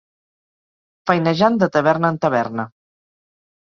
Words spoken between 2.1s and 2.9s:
en taverna.